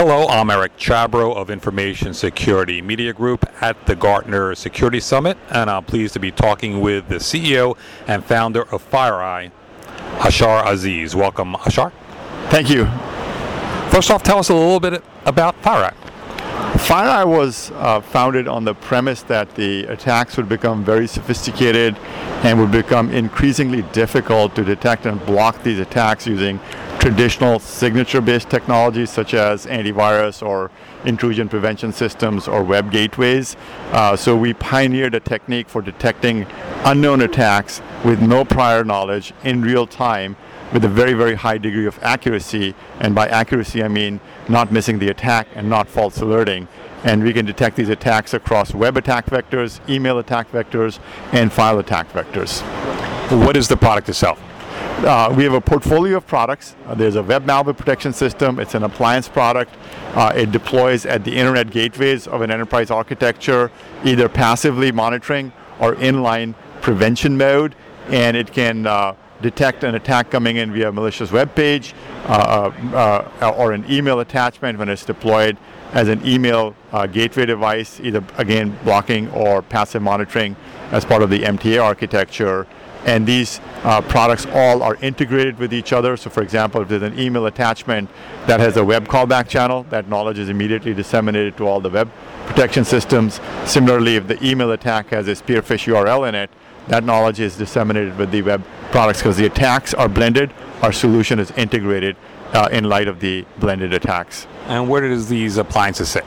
[0.00, 5.68] Hello, I'm Eric Chabrow of Information Security Media Group at the Gartner Security Summit, and
[5.68, 7.76] I'm pleased to be talking with the CEO
[8.06, 9.50] and founder of FireEye,
[10.24, 11.16] Ashar Aziz.
[11.16, 11.92] Welcome, Ashar.
[12.48, 12.84] Thank you.
[13.90, 15.96] First off, tell us a little bit about FireEye.
[16.74, 21.96] FireEye was uh, founded on the premise that the attacks would become very sophisticated
[22.44, 26.60] and would become increasingly difficult to detect and block these attacks using
[26.98, 30.70] traditional signature-based technologies such as antivirus or
[31.04, 33.56] intrusion prevention systems or web gateways.
[33.92, 36.46] Uh, so we pioneered a technique for detecting
[36.84, 40.36] unknown attacks with no prior knowledge in real time
[40.72, 42.74] with a very, very high degree of accuracy.
[43.00, 46.68] And by accuracy, I mean not missing the attack and not false alerting.
[47.04, 50.98] And we can detect these attacks across web attack vectors, email attack vectors,
[51.32, 52.60] and file attack vectors.
[53.44, 54.42] What is the product itself?
[54.98, 56.74] Uh, we have a portfolio of products.
[56.84, 58.58] Uh, there's a web malware protection system.
[58.58, 59.72] It's an appliance product.
[60.14, 63.70] Uh, it deploys at the internet gateways of an enterprise architecture,
[64.04, 67.76] either passively monitoring or inline prevention mode.
[68.08, 71.94] And it can uh, detect an attack coming in via a malicious web page
[72.26, 72.72] uh,
[73.40, 75.56] uh, or an email attachment when it's deployed
[75.92, 76.74] as an email
[77.12, 80.56] gateway device, either again blocking or passive monitoring
[80.90, 82.66] as part of the MTA architecture
[83.04, 86.16] and these uh, products all are integrated with each other.
[86.16, 88.10] So for example, if there's an email attachment
[88.46, 92.10] that has a web callback channel, that knowledge is immediately disseminated to all the web
[92.46, 93.40] protection systems.
[93.64, 96.50] Similarly, if the email attack has a spear-phish URL in it,
[96.88, 100.52] that knowledge is disseminated with the web products because the attacks are blended,
[100.82, 102.16] our solution is integrated
[102.52, 104.46] uh, in light of the blended attacks.
[104.66, 106.24] And where does these appliances sit?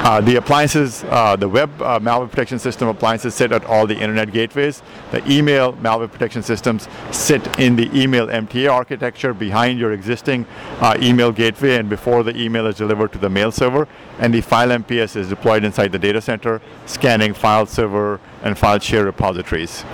[0.00, 3.98] Uh, the appliances, uh, the web uh, malware protection system appliances sit at all the
[3.98, 4.80] internet gateways.
[5.10, 10.46] The email malware protection systems sit in the email MTA architecture behind your existing
[10.80, 13.88] uh, email gateway and before the email is delivered to the mail server.
[14.18, 18.78] And the file MPS is deployed inside the data center, scanning file server and file
[18.78, 19.84] share repositories.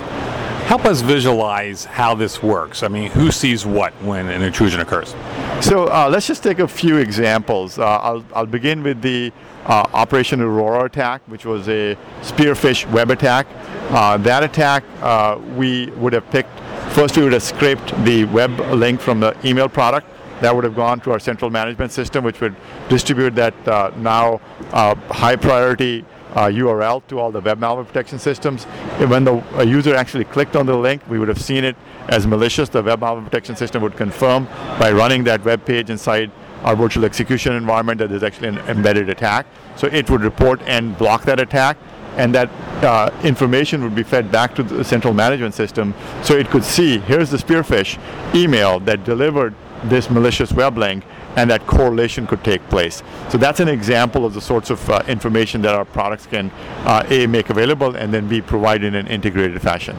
[0.64, 2.82] Help us visualize how this works.
[2.82, 5.14] I mean, who sees what when an intrusion occurs?
[5.60, 7.78] So uh, let's just take a few examples.
[7.78, 9.30] Uh, I'll, I'll begin with the
[9.66, 13.46] uh, Operation Aurora attack, which was a spear-phish web attack.
[13.90, 16.58] Uh, that attack, uh, we would have picked,
[16.92, 20.06] first we would have scraped the web link from the email product.
[20.40, 22.56] That would have gone to our central management system, which would
[22.88, 24.40] distribute that uh, now
[24.72, 28.64] uh, high priority uh, URL to all the web malware protection systems.
[29.08, 31.76] When the user actually clicked on the link, we would have seen it
[32.08, 32.68] as malicious.
[32.68, 34.46] The web malware protection system would confirm
[34.78, 36.30] by running that web page inside
[36.62, 39.46] our virtual execution environment that there's actually an embedded attack.
[39.76, 41.76] So it would report and block that attack
[42.16, 42.48] and that
[42.84, 46.98] uh, information would be fed back to the central management system so it could see
[46.98, 47.98] here's the spear-phish
[48.34, 51.04] email that delivered this malicious web link
[51.36, 53.02] and that correlation could take place.
[53.28, 56.50] So that's an example of the sorts of uh, information that our products can
[56.84, 59.96] uh, A, make available and then B, provide in an integrated fashion.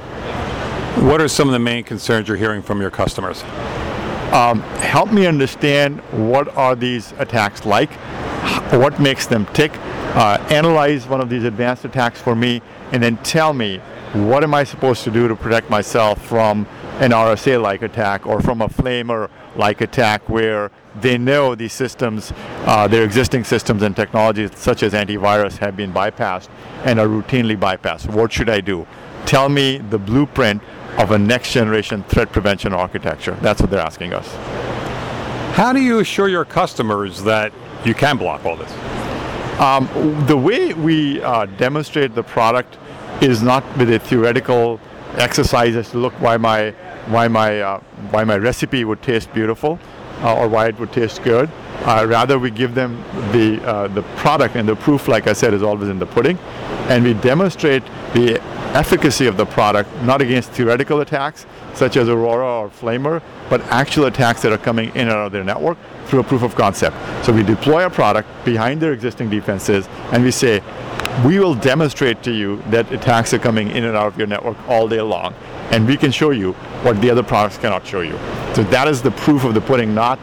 [1.07, 3.43] What are some of the main concerns you're hearing from your customers?
[4.31, 7.91] Um, help me understand what are these attacks like,
[8.71, 9.71] what makes them tick,
[10.15, 13.79] uh, analyze one of these advanced attacks for me, and then tell me
[14.13, 16.65] what am I supposed to do to protect myself from
[16.99, 22.31] an RSA-like attack or from a Flamer-like attack where they know these systems,
[22.65, 26.47] uh, their existing systems and technologies such as antivirus have been bypassed
[26.85, 28.07] and are routinely bypassed.
[28.13, 28.87] What should I do?
[29.25, 30.61] Tell me the blueprint
[30.97, 33.37] of a next generation threat prevention architecture.
[33.41, 34.33] That's what they're asking us.
[35.55, 37.51] How do you assure your customers that
[37.83, 38.71] you can block all this?
[39.59, 39.87] Um,
[40.27, 42.77] the way we uh, demonstrate the product
[43.21, 44.79] is not with a theoretical
[45.17, 46.73] exercise as to look why my
[47.07, 47.79] why my uh,
[48.11, 49.79] why my recipe would taste beautiful
[50.21, 51.49] uh, or why it would taste good.
[51.83, 55.53] Uh, rather, we give them the uh, the product, and the proof, like I said,
[55.53, 56.37] is always in the pudding,
[56.89, 57.83] and we demonstrate
[58.13, 58.41] the
[58.75, 61.45] efficacy of the product, not against theoretical attacks
[61.75, 65.31] such as Aurora or Flamer, but actual attacks that are coming in and out of
[65.31, 66.95] their network through a proof of concept.
[67.25, 70.61] So we deploy a product behind their existing defenses and we say,
[71.25, 74.57] we will demonstrate to you that attacks are coming in and out of your network
[74.67, 75.33] all day long.
[75.71, 76.53] And we can show you
[76.83, 78.17] what the other products cannot show you.
[78.53, 80.19] So that is the proof of the pudding, not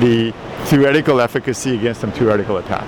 [0.00, 0.32] the
[0.64, 2.86] theoretical efficacy against some theoretical attack.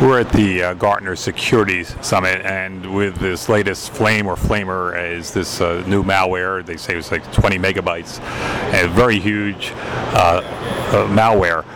[0.00, 5.30] We're at the uh, Gartner Security Summit, and with this latest Flame or Flamer is
[5.34, 6.64] this uh, new malware.
[6.64, 8.18] They say it's like 20 megabytes,
[8.72, 9.72] and very huge
[10.14, 11.66] uh, uh malware.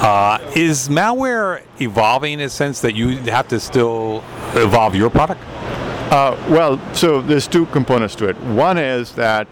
[0.00, 4.22] Uh, is malware evolving in a sense that you have to still
[4.54, 5.40] evolve your product?
[6.10, 8.36] Uh, well, so there's two components to it.
[8.40, 9.46] One is that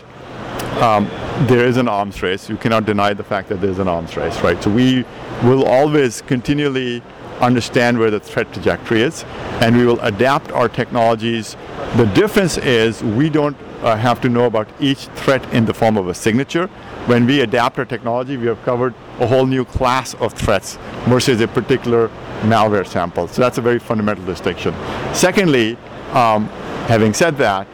[0.80, 1.06] um,
[1.46, 2.48] there is an arms race.
[2.48, 4.62] You cannot deny the fact that there's an arms race, right?
[4.62, 5.04] So we
[5.42, 7.02] will always continually
[7.40, 9.24] understand where the threat trajectory is,
[9.60, 11.58] and we will adapt our technologies.
[11.96, 15.98] The difference is we don't uh, have to know about each threat in the form
[15.98, 16.68] of a signature.
[17.04, 21.42] When we adapt our technology, we have covered a whole new class of threats versus
[21.42, 22.08] a particular
[22.44, 23.28] malware sample.
[23.28, 24.74] So that's a very fundamental distinction.
[25.12, 25.76] Secondly,
[26.12, 26.46] um,
[26.88, 27.66] having said that,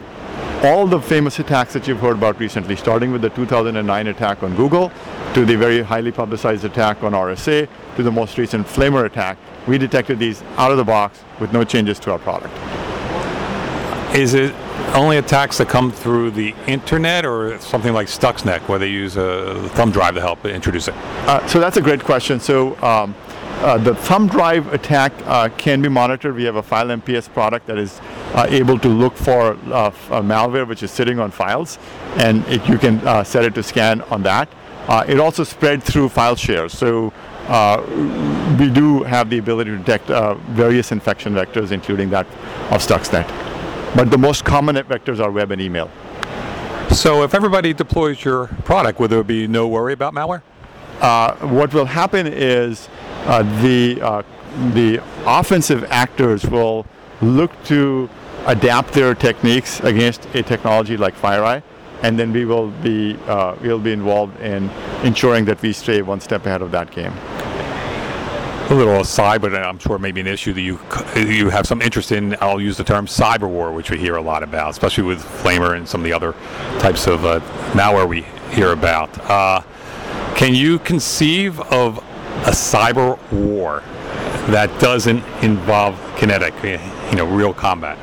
[0.63, 4.55] all the famous attacks that you've heard about recently, starting with the 2009 attack on
[4.55, 4.91] Google,
[5.33, 9.37] to the very highly publicized attack on RSA, to the most recent Flamer attack,
[9.67, 12.53] we detected these out of the box with no changes to our product.
[14.15, 14.53] Is it
[14.93, 19.67] only attacks that come through the internet or something like Stuxnet, where they use a
[19.69, 20.93] thumb drive to help introduce it?
[21.27, 22.39] Uh, so that's a great question.
[22.39, 23.15] So um,
[23.63, 26.35] uh, the thumb drive attack uh, can be monitored.
[26.35, 28.01] We have a FileMPS product that is
[28.33, 31.79] uh, able to look for uh, malware which is sitting on files,
[32.17, 34.49] and it, you can uh, set it to scan on that.
[35.07, 36.73] it also spread through file shares.
[36.73, 37.13] So
[38.59, 40.07] we do have the ability to detect
[40.49, 42.27] various infection vectors, including that
[42.69, 43.27] of Stuxnet.
[43.95, 45.89] But the most common vectors are web and email.
[46.91, 50.41] So if everybody deploys your product, will there be no worry about malware?
[51.03, 53.02] Uh, what will happen is uh,
[53.61, 54.23] the uh,
[54.73, 56.85] the offensive actors will
[57.21, 58.09] look to
[58.45, 61.63] adapt their techniques against a technology like FireEye,
[62.01, 64.69] and then we will be uh, we'll be involved in
[65.03, 67.13] ensuring that we stay one step ahead of that game
[68.69, 70.79] a little aside, but I'm sure maybe an issue that you
[71.15, 72.35] you have some interest in.
[72.41, 75.75] I'll use the term cyber war, which we hear a lot about, especially with Flamer
[75.75, 76.33] and some of the other
[76.79, 77.39] types of uh,
[77.73, 78.21] malware we
[78.51, 79.17] hear about.
[79.29, 79.61] Uh,
[80.35, 82.03] can you conceive of
[82.45, 83.81] a cyber war
[84.51, 87.97] that doesn't involve kinetic, you know, real combat?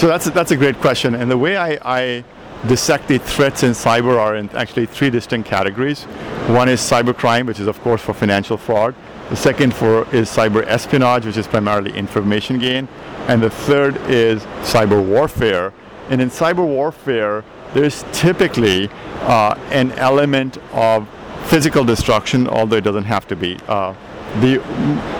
[0.00, 2.24] So that's a, that's a great question, and the way I, I
[2.66, 6.04] dissect the threats in cyber are in actually three distinct categories.
[6.48, 8.94] One is cybercrime, which is of course for financial fraud.
[9.30, 12.88] The second for is cyber espionage, which is primarily information gain.
[13.28, 15.72] And the third is cyber warfare.
[16.08, 17.44] And in cyber warfare,
[17.74, 18.88] there's typically
[19.20, 21.06] uh, an element of
[21.48, 23.58] physical destruction, although it doesn't have to be.
[23.66, 23.94] Uh,
[24.40, 24.62] the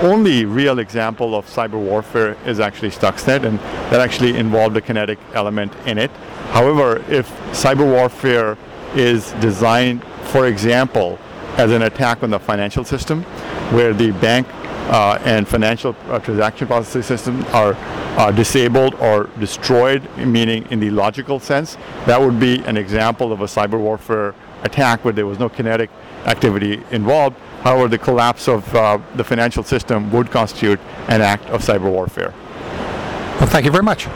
[0.03, 3.59] only real example of cyber warfare is actually Stuxnet, and
[3.91, 6.11] that actually involved a kinetic element in it.
[6.51, 8.59] However, if cyber warfare
[8.95, 11.19] is designed, for example,
[11.57, 13.23] as an attack on the financial system,
[13.73, 14.47] where the bank
[14.89, 17.75] uh, and financial uh, transaction processing system are
[18.19, 21.77] uh, disabled or destroyed, meaning in the logical sense.
[22.07, 25.91] That would be an example of a cyber warfare attack where there was no kinetic
[26.25, 27.37] activity involved.
[27.63, 32.33] However, the collapse of uh, the financial system would constitute an act of cyber warfare.
[33.39, 34.07] Well, thank you very much.